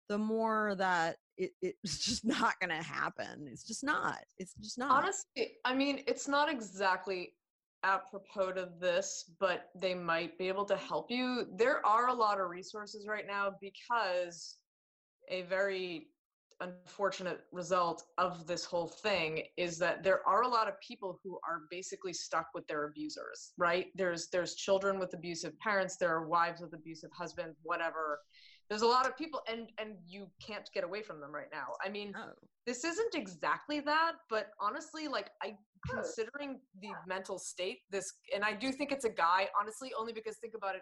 [0.09, 4.91] the more that it, it's just not gonna happen it's just not it's just not
[4.91, 7.33] Honestly, I mean, it's not exactly
[7.83, 11.47] apropos to this, but they might be able to help you.
[11.55, 14.57] There are a lot of resources right now because
[15.29, 16.07] a very
[16.61, 21.39] unfortunate result of this whole thing is that there are a lot of people who
[21.47, 23.87] are basically stuck with their abusers right?
[23.95, 28.19] There's there's children with abusive parents there are wives with abusive husbands whatever.
[28.69, 31.67] There's a lot of people and and you can't get away from them right now.
[31.85, 32.31] I mean oh.
[32.65, 35.55] this isn't exactly that but honestly like i
[35.89, 40.37] considering the mental state this and i do think it's a guy honestly only because
[40.37, 40.81] think about it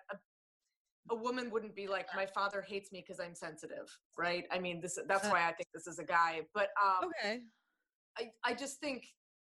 [1.12, 4.46] a, woman wouldn't be like my father hates me because i'm sensitive right?
[4.52, 7.42] I mean this that's Uh, why i think this is a guy but um okay.
[8.18, 9.06] I, I just think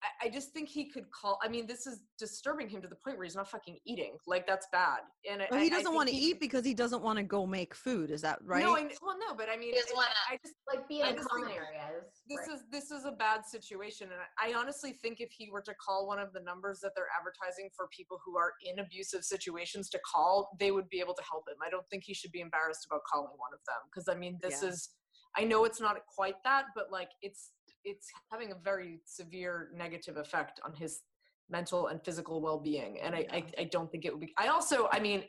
[0.03, 2.97] I, I just think he could call i mean this is disturbing him to the
[2.97, 6.09] point where he's not fucking eating like that's bad and well, I- he doesn't want
[6.09, 8.83] to eat because he doesn't want to go make food is that right no I,
[9.03, 11.29] well no but i mean He doesn't I- wanna- I just like be in just
[11.29, 12.57] common areas this right.
[12.57, 16.07] is this is a bad situation and i honestly think if he were to call
[16.07, 19.99] one of the numbers that they're advertising for people who are in abusive situations to
[20.13, 22.87] call they would be able to help him i don't think he should be embarrassed
[22.91, 24.69] about calling one of them because i mean this Yeah.
[24.71, 24.91] is
[25.37, 27.51] i know it's not quite that but like it's
[27.85, 31.01] it's having a very severe negative effect on his
[31.51, 33.43] mental and physical well-being and I, I Yeah.
[33.59, 35.25] i don't think it would be i also i mean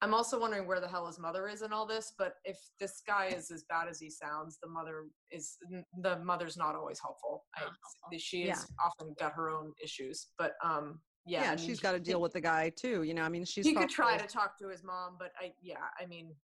[0.00, 3.02] i'm also wondering where the hell his mother is in all this but if this
[3.06, 5.56] guy is as bad as he sounds the mother is
[6.02, 8.54] the mother's not always helpful I, she Yeah.
[8.82, 12.00] often got her own issues but um yeah, yeah, I mean, she's he- got to
[12.00, 14.56] deal with the guy too you know i mean she's he could try to talk
[14.58, 16.34] to his mom but i yeah i mean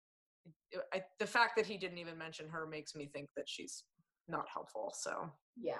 [0.92, 3.84] I, the fact that he didn't even mention her makes me think that she's
[4.28, 4.92] not helpful.
[4.96, 5.74] So Yeah.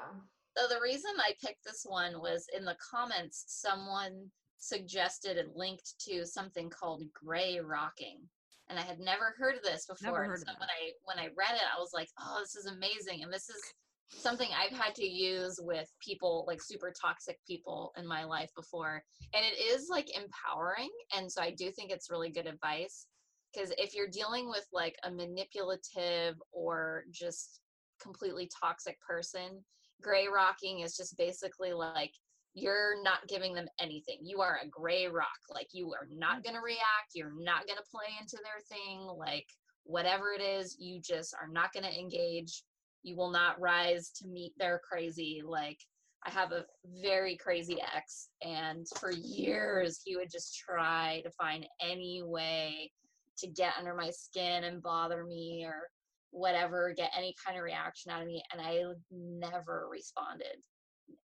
[0.57, 5.95] So the reason I picked this one was in the comments, someone suggested and linked
[6.09, 8.21] to something called gray rocking.
[8.69, 10.23] And I had never heard of this before.
[10.23, 10.61] and heard of so that.
[10.61, 13.23] when I when I read it, I was like, oh, this is amazing.
[13.23, 13.63] And this is
[14.09, 19.03] something I've had to use with people like super toxic people in my life before.
[19.35, 20.91] And it is like empowering.
[21.17, 23.07] And so I do think it's really good advice.
[23.53, 27.61] Because if you're dealing with like a manipulative or just
[28.01, 29.65] completely toxic person,
[30.03, 32.13] gray rocking is just basically like
[32.55, 34.19] you're not giving them anything.
[34.23, 35.27] You are a gray rock.
[35.53, 37.13] Like you are not going to react.
[37.15, 39.07] You're not going to play into their thing.
[39.19, 39.47] Like
[39.85, 42.63] whatever it is, you just are not going to engage.
[43.03, 45.43] You will not rise to meet their crazy.
[45.47, 45.79] Like
[46.27, 46.65] I have a
[47.03, 52.91] very crazy ex, and for years he would just try to find any way
[53.39, 55.89] to get under my skin and bother me or
[56.31, 58.43] whatever, get any kind of reaction out of me.
[58.53, 60.57] And I never responded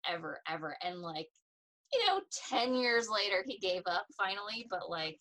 [0.09, 0.77] ever, ever.
[0.83, 1.29] And like,
[1.93, 4.67] you know, 10 years later, he gave up finally.
[4.71, 5.19] But like,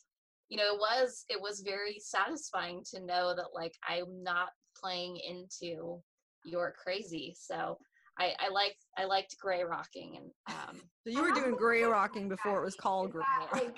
[0.49, 4.49] you know, it was, it was very satisfying to know that like I'm not
[4.81, 6.01] playing into
[6.43, 7.35] your crazy.
[7.37, 7.77] So
[8.19, 12.29] I, I like, I liked gray rocking and, um, So you were doing gray rocking
[12.29, 13.71] before it was called gray like, rocking.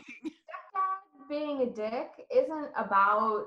[1.29, 3.45] Being a dick isn't about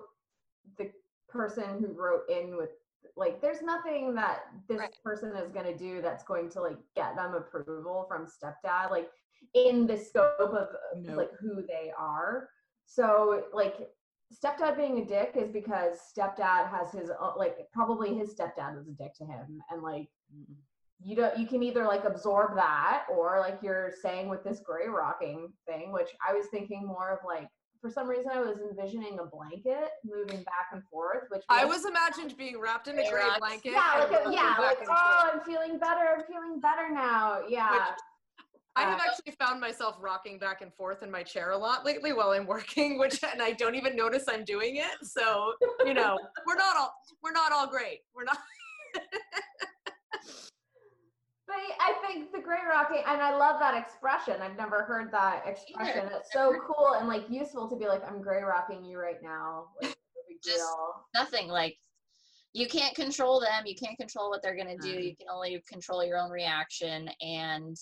[0.79, 0.90] the
[1.29, 2.71] person who wrote in with
[3.17, 4.95] like there's nothing that this Right.
[5.05, 9.11] person is going to do that's going to like get them approval from stepdad like
[9.55, 11.17] in the scope of uh, Nope.
[11.17, 12.49] like who they are
[12.85, 13.89] so like
[14.35, 18.89] stepdad being a dick is because stepdad has his o- like probably his stepdad was
[18.89, 20.09] a dick to him and like
[21.01, 24.89] you don't you can either like absorb that or like you're saying with this gray
[24.89, 27.49] rocking thing which i was thinking more of like
[27.81, 31.85] for some reason i was envisioning a blanket moving back and forth which I was
[31.85, 33.39] imagined being wrapped in a Gray gray rocks.
[33.39, 33.73] blanket.
[33.73, 35.35] yeah like a, yeah like oh forth.
[35.35, 37.89] i'm feeling better i'm feeling better now yeah
[38.79, 41.87] I have Uh, actually found myself rocking back and forth in my chair a lot
[41.87, 44.99] lately while I'm working, which and I don't even notice I'm doing it.
[45.03, 45.55] So
[45.87, 48.01] you know, we're not all we're not all great.
[48.15, 48.37] We're not.
[51.57, 54.37] but i think the gray rocking and i love that expression.
[54.42, 56.09] I've never heard that expression.
[56.12, 59.69] it's so cool and like useful to be like i'm gray rocking you right now.
[59.83, 59.97] Like
[60.45, 60.64] Just-
[61.14, 61.77] nothing like
[62.53, 65.05] you can't control them you can't control what they're going to do Mhm.
[65.05, 67.77] you can only control your own reaction and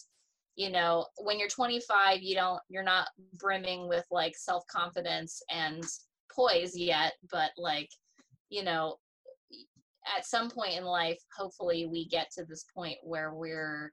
[0.56, 5.84] you know when you're 25 you don't you're not brimming with like self-confidence and
[6.34, 7.90] poise yet but like
[8.50, 8.96] you know
[10.16, 13.92] at some point in life hopefully we get to this point where we're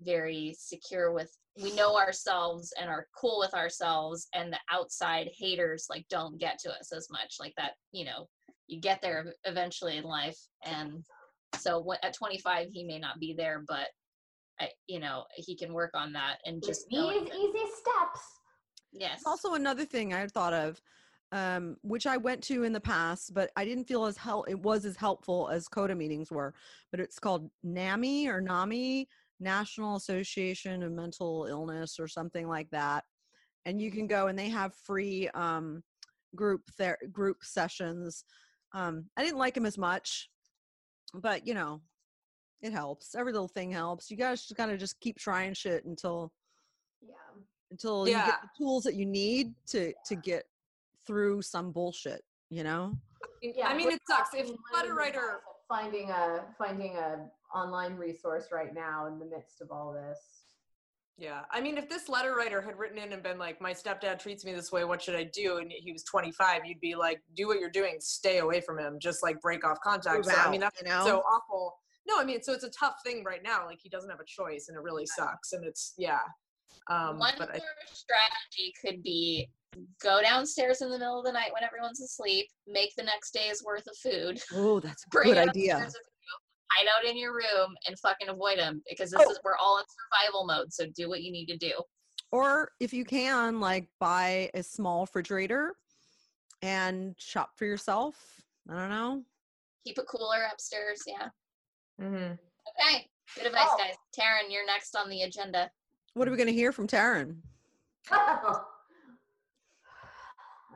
[0.00, 1.30] very secure with
[1.62, 6.58] we know ourselves and are cool with ourselves and the outside haters like don't get
[6.58, 8.26] to us as much like that you know
[8.72, 10.38] you get there eventually in life.
[10.64, 11.04] And
[11.58, 13.88] so wh- at 25 he may not be there but
[14.60, 18.20] I, you know he can work on that and just these easy steps.
[18.92, 19.22] Yes.
[19.24, 20.80] Also another thing I thought of,
[21.32, 24.58] um, which I went to in the past, but I didn't feel as hel- it
[24.58, 26.54] was as helpful as CODA meetings were.
[26.90, 29.08] But it's called NAMI or NAMI,
[29.40, 33.04] National Association of Mental Illness or something like that.
[33.64, 35.82] And you can go and they have free um,
[36.36, 38.24] group ther- group sessions.
[38.74, 40.28] Um, I didn't like them as much,
[41.14, 41.80] but you know,
[42.60, 43.14] it helps.
[43.14, 44.10] Every little thing helps.
[44.10, 46.32] You guys just gotta just keep trying shit until
[47.00, 50.44] yeah until you get the tools that you need to to get
[51.06, 52.96] through some bullshit you know
[53.42, 55.40] Yeah, I mean, it sucks if talking letter writer.
[55.68, 60.18] finding a finding a online resource right now in the midst of all this.
[61.18, 64.18] Yeah, I mean, if this letter writer had written in and been like, "My stepdad
[64.18, 64.84] treats me this way.
[64.84, 67.96] What should I do?" and he was 25, you'd be like, "Do what you're doing.
[68.00, 68.98] Stay away from him.
[68.98, 71.04] Just like break off contact." Move So I mean, that's you know?
[71.04, 71.76] so awful.
[72.08, 73.66] No, I mean, so it's a tough thing right now.
[73.66, 75.52] Like he doesn't have a choice, and it really sucks.
[75.52, 76.20] And it's yeah.
[76.90, 79.48] Um, One but I, more strategy could be
[80.02, 83.62] go downstairs in the middle of the night when everyone's asleep, make the next day's
[83.64, 86.38] worth of food, oh that's a bring good idea upstairs with you,
[86.72, 89.30] hide out in your room, and fucking avoid them because this Oh.
[89.30, 89.84] is we're all in
[90.20, 90.72] survival mode.
[90.72, 91.72] So do what you need to do.
[92.30, 95.74] or if you can like buy a small refrigerator
[96.62, 98.14] and shop for yourself
[98.70, 99.22] i don't know
[99.84, 101.02] Keep a cooler upstairs.
[101.08, 101.28] Yeah.
[102.00, 102.38] Mhm.
[102.80, 103.10] Okay.
[103.34, 103.76] Good advice, Oh.
[103.78, 103.96] guys.
[104.16, 105.70] Taryn, you're next on the agenda.
[106.14, 107.40] what are we going to hear from taryn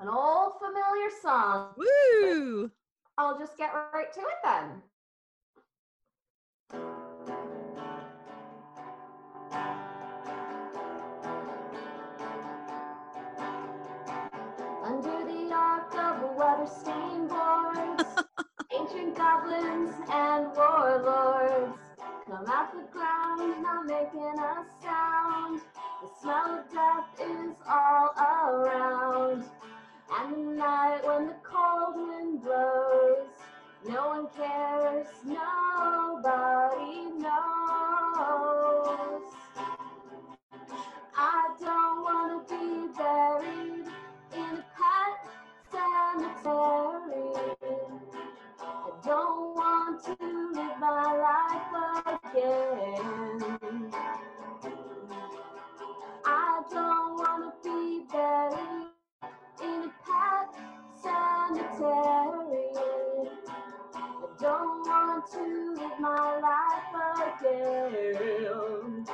[0.01, 1.75] an old familiar song.
[1.77, 2.71] Woo!
[3.19, 4.83] I'll just get right to it then.
[14.85, 18.05] Under the arc of weather-stained boards,
[18.73, 21.79] ancient goblins and warlords
[22.27, 25.61] come out the ground, not making a sound.
[26.03, 29.45] The smell of death is all around.
[30.09, 33.27] And the night when the cold wind blows,
[33.89, 37.27] no one cares, nobody knows.
[41.17, 43.87] I don't want to be buried
[44.35, 45.19] in a pet
[45.73, 47.29] cemetery.
[48.61, 48.65] I
[49.05, 50.17] don't want to
[50.55, 53.36] live my life again.
[65.17, 69.07] Want to live my life again.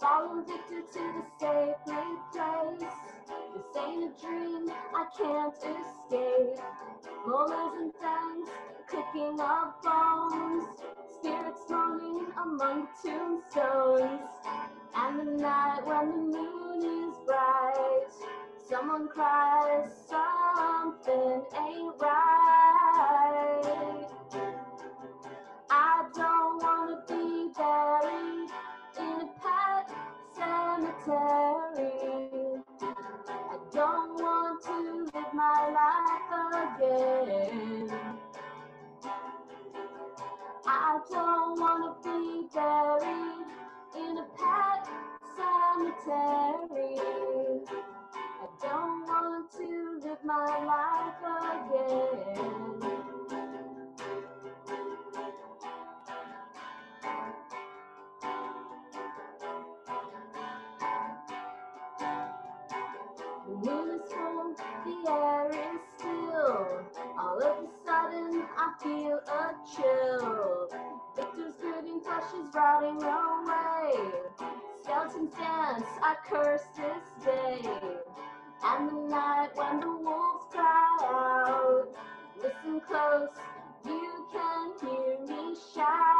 [0.00, 2.92] Fallen victim to the sacred place.
[3.54, 6.64] This ain't a dream, I can't escape.
[7.26, 8.48] Molars and fangs,
[8.88, 10.68] clicking of bones.
[11.18, 14.20] Spirits moaning among tombstones.
[14.96, 18.06] And the night when the moon is bright,
[18.68, 23.62] someone cries, something ain't right.
[25.70, 28.50] I don't wanna be buried
[28.98, 29.94] in a pet
[30.34, 31.92] cemetery.
[33.30, 36.30] I don't want to live my life
[36.78, 37.90] again.
[40.66, 43.45] I don't wanna be buried
[44.18, 44.88] a pet
[45.36, 46.98] cemetery.
[48.42, 52.80] I don't want to live my life again.
[63.46, 66.84] The moon is full, the air is still.
[67.18, 70.65] All of a sudden, I feel a chill.
[72.04, 74.10] Flesh is rotting away.
[74.82, 77.60] Skeletons dance, I curse this day.
[78.64, 81.88] And the night when the wolves cry out.
[82.36, 83.28] Listen close,
[83.84, 86.15] you can hear me shout.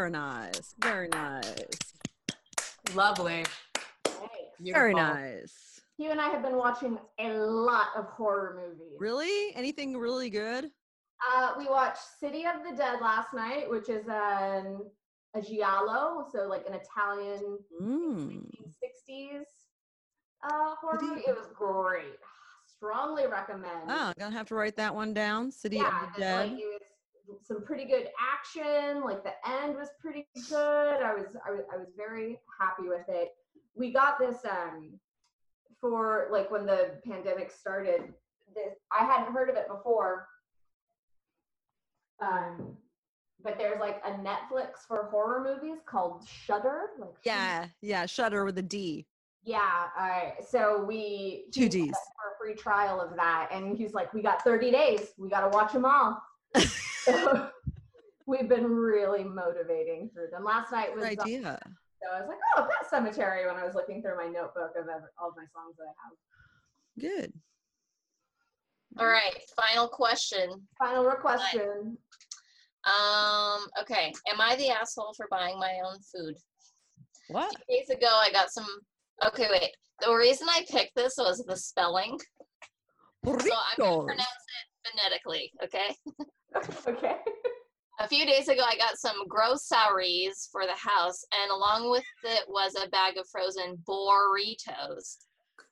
[0.00, 0.74] Very nice.
[0.80, 1.68] Very nice.
[2.94, 3.44] Lovely.
[4.58, 5.82] Very nice.
[5.98, 8.96] You and I have been watching a lot of horror movies.
[8.98, 9.54] Really?
[9.54, 10.70] Anything really good?
[11.34, 14.78] Uh, we watched City of the Dead last night, which is an
[15.34, 18.46] a giallo, so like an Italian Mm.
[19.10, 19.42] 1960s
[20.50, 21.20] uh, horror movie.
[21.26, 22.16] It was great.
[22.74, 23.82] Strongly recommend.
[23.86, 25.52] Oh, gonna have to write that one down.
[25.52, 26.50] City yeah, of the Dead.
[26.52, 26.88] like it was
[27.42, 29.02] some pretty good action.
[29.04, 31.02] Like the end was pretty good.
[31.02, 33.30] I was I was I was very happy with it.
[33.74, 34.98] We got this um
[35.80, 38.12] for like when the pandemic started.
[38.54, 40.26] This I hadn't heard of it before.
[42.20, 42.76] Um,
[43.42, 46.90] but there's like a Netflix for horror movies called Shudder.
[46.98, 48.04] Like yeah, yeah.
[48.06, 49.06] Shutter with a D.
[49.44, 49.86] yeah.
[49.98, 51.88] Uh, so we Two Ds.
[51.88, 55.12] for a free trial of that, and he's like, "We got 30 days.
[55.16, 56.22] We got to watch them all."
[57.04, 57.48] so
[58.26, 60.44] we've been really motivating through them.
[60.44, 61.58] Last night was Good idea.
[62.02, 64.88] so I was like, "Oh, Pet Sematary." When I was looking through my notebook of
[64.88, 67.20] ev- all of my songs that I have.
[67.20, 67.32] Good.
[68.98, 70.50] All right, final question.
[70.78, 71.96] Final question.
[72.84, 74.12] Um, okay.
[74.28, 76.34] Am I the asshole for buying my own food?
[77.28, 77.54] What?
[77.68, 78.66] Days ago, I got some.
[79.26, 79.70] Okay, wait.
[80.00, 82.18] The reason I picked this was the spelling.
[83.24, 83.38] So I'm
[83.76, 85.94] going to pronounce it phonetically, okay?
[86.86, 87.16] okay.
[88.00, 92.44] A few days ago, I got some groceries for the house, and along with it
[92.48, 95.18] was a bag of frozen burritos.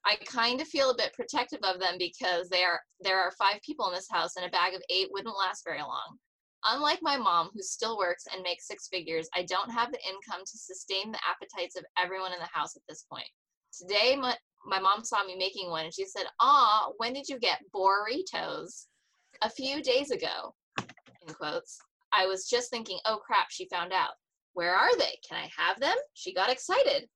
[0.05, 3.61] I kind of feel a bit protective of them because they are there are five
[3.65, 6.19] people in this house, and a bag of eight wouldn't last very long.
[6.67, 10.45] Unlike my mom, who still works and makes six figures, I don't have the income
[10.45, 13.29] to sustain the appetites of everyone in the house at this point.
[13.73, 14.37] Today, my,
[14.67, 18.87] my mom saw me making one, and she said, "Ah, when did you get burritos?"
[19.43, 20.55] A few days ago,
[21.27, 21.79] in quotes.
[22.13, 24.13] I was just thinking, oh crap, she found out.
[24.55, 25.19] Where are they?
[25.29, 25.97] Can I have them?
[26.15, 27.09] She got excited.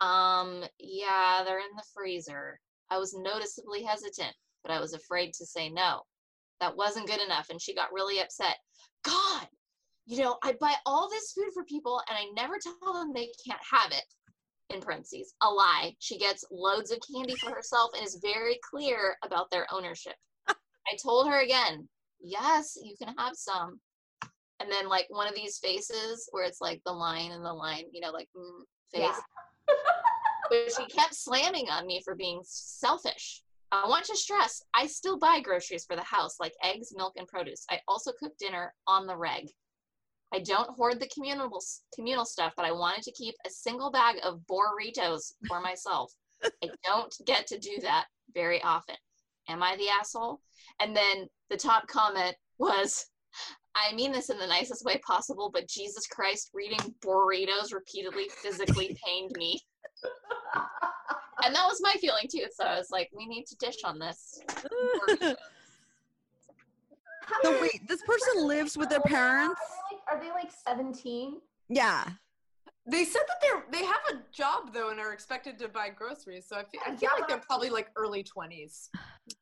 [0.00, 2.58] Um, yeah, they're in the freezer.
[2.90, 6.00] I was noticeably hesitant, but I was afraid to say no.
[6.60, 8.56] That wasn't good enough, and she got really upset.
[9.04, 9.46] God,
[10.06, 13.30] you know, I buy all this food for people and I never tell them they
[13.46, 14.04] can't have it.
[14.74, 15.94] In parentheses, a lie.
[15.98, 20.14] She gets loads of candy for herself and is very clear about their ownership.
[20.90, 21.88] I told her again,
[22.20, 23.80] yes, you can have some.
[24.60, 27.84] And then like one of these faces where it's like the line and the line,
[27.92, 28.62] you know, like mm,
[28.92, 29.02] face.
[29.02, 29.74] Yeah.
[30.50, 33.42] but she kept slamming on me for being selfish.
[33.72, 37.28] I want to stress, I still buy groceries for the house, like eggs, milk, and
[37.28, 37.64] produce.
[37.70, 39.48] I also cook dinner on the reg.
[40.34, 41.50] I don't hoard the communal
[41.94, 46.12] communal stuff, but I wanted to keep a single bag of burritos for myself.
[46.44, 48.96] I don't get to do that very often.
[49.50, 50.40] Am I the asshole?
[50.80, 53.06] And then the top comment was,
[53.74, 58.96] I mean this in the nicest way possible, but Jesus Christ, reading burritos repeatedly physically
[59.06, 59.60] pained me.
[61.42, 62.46] And that was my feeling too.
[62.52, 64.40] So I was like, we need to dish on this.
[67.42, 69.60] So wait, this person lives with their parents?
[70.10, 71.36] Are they like, are they like 17?
[71.68, 72.04] Yeah.
[72.90, 76.46] They said that they're they have a job though and are expected to buy groceries.
[76.48, 78.90] So I feel, I feel like they're probably like early twenties.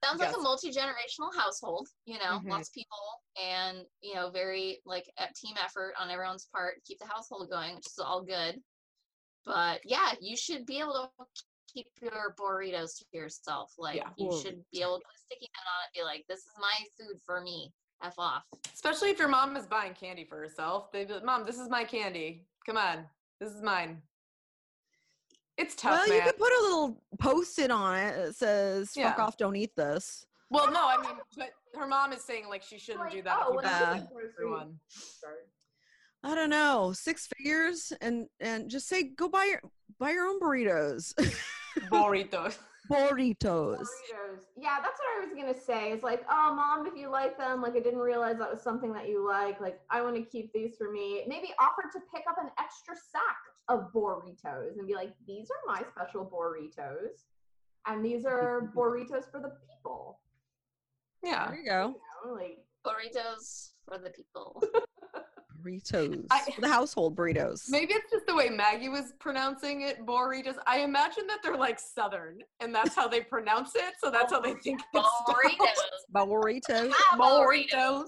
[0.05, 2.51] Sounds like a multi-generational household, you know, Mhm.
[2.51, 2.99] lots of people
[3.43, 7.49] and, you know, very like a team effort on everyone's part to keep the household
[7.51, 8.63] going, which is all good.
[9.47, 11.25] But yeah, you should be able to
[11.73, 13.73] keep your burritos to yourself.
[13.79, 14.11] Like Yeah.
[14.19, 14.41] you Cool.
[14.41, 16.87] should be able to put a sticky note on it, be like, this is my
[16.99, 17.73] food for me.
[18.01, 18.45] F off.
[18.73, 20.93] Especially if your mom is buying candy for herself.
[20.93, 22.47] They'd be like, Mom, this is my candy.
[22.65, 23.11] Come on.
[23.41, 24.03] This is mine.
[25.57, 29.25] It's tough, well, you could put a little post-it on it that says "fuck Yeah.
[29.25, 32.79] off, don't eat this." Well, no, I mean, but her mom is saying like she
[32.79, 33.39] shouldn't Like, do that.
[33.41, 33.91] oh, if you when buy Yeah.
[33.91, 34.81] I'm it doing for groceries- everyone.
[34.89, 35.43] Sorry.
[36.25, 39.61] I don't know, six figures, and and just say go buy your
[39.99, 41.13] buy your own burritos,
[41.91, 42.57] Burritos.
[42.91, 43.79] Burritos.
[43.79, 44.43] Burritos.
[44.57, 45.93] Yeah, that's what I was gonna say.
[45.93, 48.93] It's like, oh, mom, if you like them, like I didn't realize that was something
[48.93, 49.61] that you like.
[49.61, 51.25] Like, I want to keep these for me.
[51.27, 53.37] Maybe offer to pick up an extra sack
[53.69, 57.25] of burritos and be like, these are my special burritos,
[57.87, 60.21] and these are burritos for the people.
[61.23, 61.49] Yeah.
[61.49, 64.63] There you go, You know, like, Burritos for the people.
[65.63, 66.27] burritos.
[66.31, 67.65] I- the household burritos.
[67.71, 70.57] Maybe it's just the way Maggie was pronouncing it, burritos.
[70.67, 73.95] I imagine that they're like Southern, and that's how they pronounce it.
[74.01, 75.79] So that's how they think it's Burritos.
[76.15, 76.93] Burritos.
[77.17, 77.65] Burritos.
[77.73, 78.07] Burritos.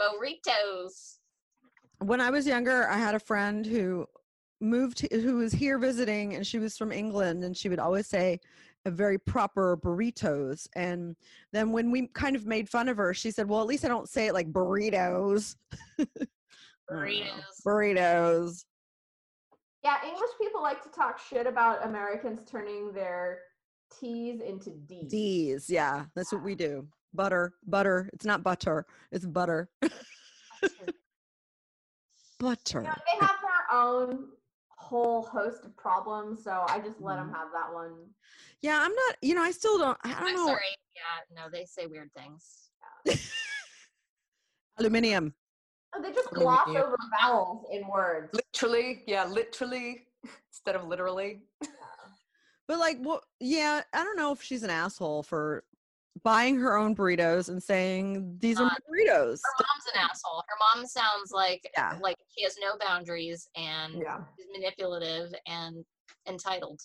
[0.00, 1.16] Burritos.
[2.00, 4.06] when I was younger, I had a friend who
[4.60, 8.32] moved who was here visiting and she was from England and she would always say
[8.32, 8.40] a
[8.90, 11.16] very proper burritos and
[11.52, 13.88] then when we kind of made fun of her she said well at least I
[13.88, 15.56] don't say it like burritos
[15.98, 16.26] I don't know.
[16.90, 17.26] Burritos.
[17.66, 18.64] burritos
[19.84, 23.38] yeah, English people like to talk shit about Americans turning their
[24.00, 25.10] T's into D's.
[25.10, 29.90] D's yeah that's what we do butter butter it's not butter it's butter butter
[32.40, 32.48] You
[32.82, 34.28] know, they have their own
[34.86, 37.26] whole host of problems, so I just let Mm-hmm.
[37.28, 37.92] them have that one.
[38.62, 40.74] yeah I'm not you know I still don't I don't I'm know sorry.
[40.94, 42.70] Yeah, no, they say weird things.
[44.78, 45.34] aluminium
[45.94, 48.30] Oh, they just Maybe gloss over vowels in words.
[48.34, 50.06] Literally, yeah, literally
[50.50, 51.42] instead of literally.
[52.68, 53.22] But like, what?
[53.40, 55.64] Yeah, I don't know if she's an asshole for
[56.22, 59.40] buying her own burritos and saying these are my burritos.
[59.44, 60.42] Her mom's an asshole.
[60.48, 61.98] Her mom sounds like Yeah.
[62.00, 65.84] like she has no boundaries and Yeah, is manipulative and
[66.26, 66.80] entitled.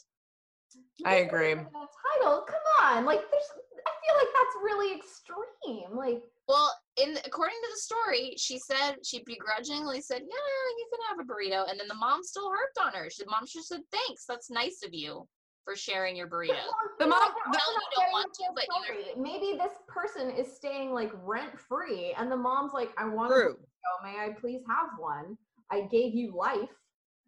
[1.06, 1.54] I agree.
[1.54, 3.50] Title, come on, like there's.
[3.88, 5.98] I feel like that's really extreme.
[5.98, 11.00] Like, Well, in according to the story, she said she begrudgingly said, "Yeah, you can
[11.10, 13.10] have a burrito," and then the mom still harped on her.
[13.10, 15.28] She, the mom just said, "Thanks, that's nice of you
[15.64, 16.56] for sharing your burrito."
[17.00, 19.14] The you mom- the- Tell you don't want to, but you- story.
[19.16, 23.36] maybe this person is staying like rent free, and the mom's like, "I want a
[23.36, 23.54] True.
[23.56, 24.04] burrito.
[24.04, 25.38] May I please have one?
[25.70, 26.70] I gave you life."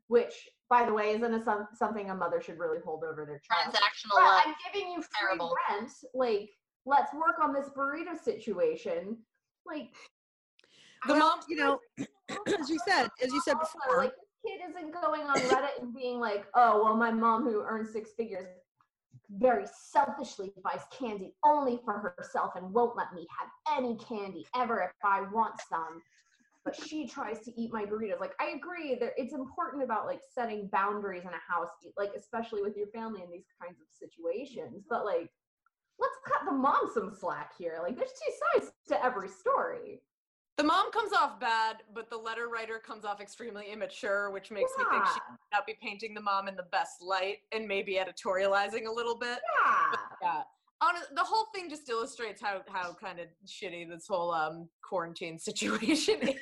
[0.07, 3.73] Which, by the way, isn't a, something a mother should really hold over their child.
[3.73, 4.43] Transactional But love.
[4.45, 5.55] I'm giving you free Terrible.
[5.69, 5.91] rent.
[6.13, 6.49] Like,
[6.85, 9.25] let's work on this burrito situation.
[9.65, 9.95] Like,
[11.07, 11.79] The Well, mom, you know,
[12.59, 15.93] as you said, as you said before, like this kid isn't going on Reddit and
[15.93, 18.47] being like, "Oh, well, my mom who earns six figures
[19.29, 24.81] very selfishly buys candy only for herself and won't let me have any candy ever
[24.81, 26.01] if I want some."
[26.65, 28.19] But she tries to eat my burritos.
[28.19, 32.61] Like I agree that it's important about like setting boundaries in a house, like especially
[32.61, 34.85] with your family in these kinds of situations.
[34.89, 35.29] But like,
[35.99, 37.79] let's cut the mom some slack here.
[37.81, 40.01] Like there's two sides to every story.
[40.57, 44.71] The mom comes off bad, but the letter writer comes off extremely immature, which makes
[44.77, 47.95] me think she might not be painting the mom in the best light and maybe
[47.95, 49.39] editorializing a little bit.
[49.65, 49.97] Yeah.
[50.21, 50.41] Yeah.
[50.81, 55.39] On the whole thing just illustrates how how kind of shitty this whole um quarantine
[55.39, 56.35] situation is.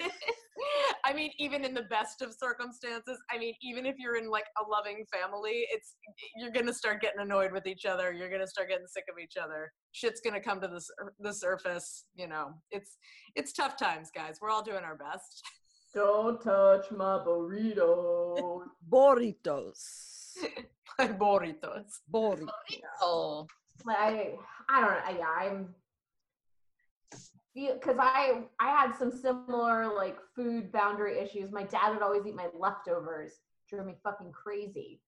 [1.11, 4.45] I mean, even in the best of circumstances, I mean, even if you're in like
[4.57, 5.95] a loving family, it's
[6.37, 8.13] you're gonna start getting annoyed with each other.
[8.13, 9.73] You're gonna start getting sick of each other.
[9.91, 10.81] Shit's gonna come to the
[11.19, 12.05] the surface.
[12.15, 12.97] You know, it's
[13.35, 14.37] it's tough times, guys.
[14.41, 15.43] We're all doing our best.
[15.93, 18.61] Don't touch my burrito.
[18.89, 20.37] Burritos.
[20.97, 21.99] My burritos.
[22.13, 22.47] Burritos.
[23.01, 23.47] Oh,
[23.85, 24.37] Like, I
[24.69, 25.19] I don't know.
[25.19, 25.75] Yeah, I'm
[27.53, 31.51] because I I had some similar like food boundary issues.
[31.51, 33.33] My dad would always eat my leftovers.
[33.69, 35.01] Drove me fucking crazy.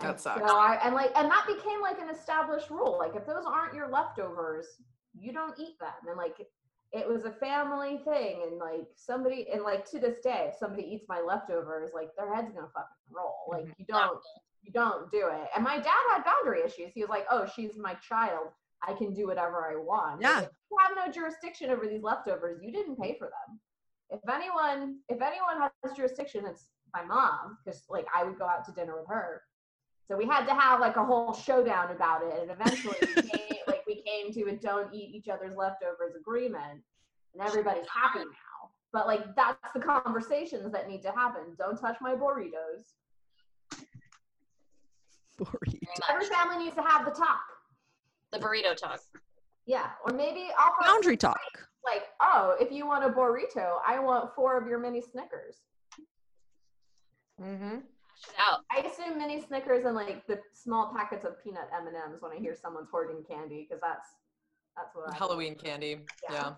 [0.00, 0.48] That sucks.
[0.48, 2.96] So I and like and that became like an established rule.
[2.98, 4.66] Like if those aren't your leftovers,
[5.18, 5.92] you don't eat them.
[6.06, 6.36] And like
[6.92, 8.42] it was a family thing.
[8.48, 12.32] And like somebody and like to this day, if somebody eats my leftovers, like their
[12.34, 13.46] head's gonna fucking roll.
[13.48, 13.74] Like Mhm.
[13.78, 14.22] you don't
[14.62, 15.48] you don't do it.
[15.54, 16.92] And my dad had boundary issues.
[16.92, 18.48] He was like, "Oh, she's my child.
[18.86, 20.40] I can do whatever I want." Yeah.
[20.40, 22.60] Like, you have no jurisdiction over these leftovers.
[22.62, 23.60] You didn't pay for them.
[24.10, 28.64] If anyone, if anyone has jurisdiction, it's my mom because like I would go out
[28.66, 29.42] to dinner with her.
[30.06, 33.58] So we had to have like a whole showdown about it, and eventually we came,
[33.66, 36.82] like we came to a don't eat each other's leftovers agreement,
[37.34, 38.70] and everybody's happy now.
[38.92, 41.42] But like that's the conversations that need to happen.
[41.58, 42.94] Don't touch my burritos.
[45.38, 45.78] Burrito.
[46.10, 47.40] Every family needs to have the talk.
[48.32, 49.00] The burrito talk.
[49.66, 51.38] Yeah, or maybe offer Boundary talk.
[51.84, 55.56] like, oh, if you want a burrito, I want four of your mini Snickers.
[57.40, 57.76] Mm-hmm.
[58.38, 58.60] Out.
[58.72, 62.32] I assume mini Snickers and like the small packets of peanut M and M's when
[62.32, 64.08] I hear someone's hoarding candy because that's
[64.76, 65.16] that's what I.
[65.16, 66.00] Halloween candy.
[66.28, 66.52] Yeah.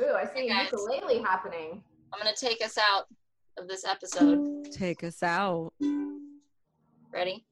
[0.00, 0.04] Yeah.
[0.04, 0.68] Ooh, I see Hey, guys.
[0.72, 1.82] ukulele happening.
[2.12, 3.04] I'm gonna take us out
[3.56, 4.64] of this episode.
[4.72, 5.72] Take us out.
[7.12, 7.46] Ready?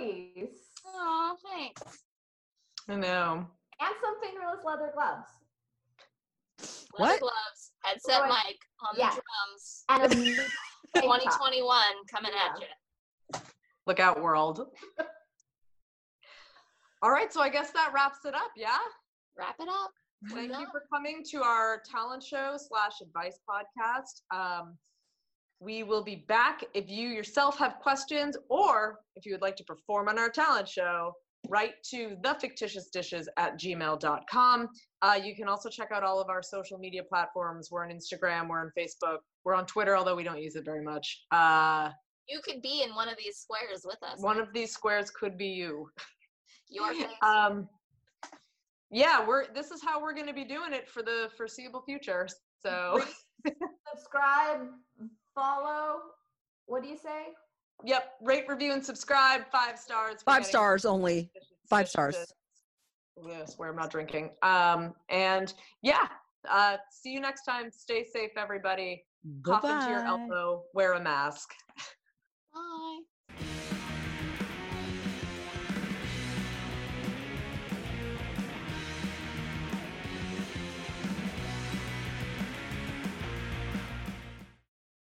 [0.00, 0.56] Nice.
[0.86, 1.82] Oh, thanks.
[2.88, 3.46] I know.
[3.80, 5.28] And some fingerless leather gloves.
[6.98, 7.20] Leather What?
[7.20, 8.28] gloves, headset Wait.
[8.28, 9.14] mic on Yeah.
[9.14, 9.84] the drums.
[9.88, 10.08] And a
[11.00, 11.82] 2021
[12.12, 12.66] coming at you.
[13.86, 14.66] Look out, world.
[17.02, 18.50] All right, so I guess that wraps it up.
[18.56, 18.76] Yeah.
[19.38, 19.90] Wrap it up.
[20.30, 24.20] Thank you for coming to our talent show slash advice podcast.
[24.36, 24.76] Um,
[25.60, 26.64] we will be back.
[26.74, 30.68] If you yourself have questions or if you would like to perform on our talent
[30.68, 31.12] show,
[31.48, 34.68] write to thefictitiousdishes at gmail.com.
[35.02, 37.68] Uh, you can also check out all of our social media platforms.
[37.70, 40.82] We're on Instagram, we're on Facebook, we're on Twitter, although we don't use it very
[40.82, 41.24] much.
[41.30, 41.90] Uh,
[42.28, 44.22] You could be in one of these squares with us.
[44.22, 45.88] one of these squares could be you.
[46.68, 47.06] Your face.
[47.22, 47.68] um
[48.92, 52.28] yeah we're this is how we're going to be doing it for the foreseeable future
[52.64, 53.02] so
[53.88, 54.68] Subscribe,
[55.34, 56.00] follow.
[56.66, 57.28] What do you say?
[57.82, 61.30] yep rate review and subscribe five stars Five stars only.
[61.66, 62.34] Five stars.
[63.26, 66.08] yeah, swear i'm not drinking um and yeah
[66.48, 69.02] uh see you next time stay safe everybody
[69.42, 69.60] Goodbye.
[69.60, 71.54] cough into your elbow, wear a mask.
[72.54, 73.00] Bye.